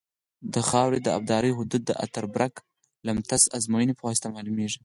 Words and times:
د 0.53 0.55
خاورې 0.69 0.99
د 1.03 1.07
ابدارۍ 1.17 1.51
حدود 1.57 1.81
د 1.85 1.91
اتربرګ 2.05 2.53
لمتس 3.07 3.43
ازموینې 3.57 3.93
په 3.97 4.03
واسطه 4.07 4.27
معلومیږي 4.35 4.79